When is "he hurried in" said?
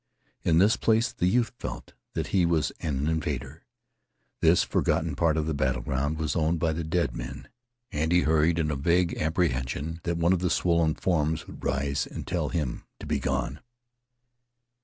8.11-8.69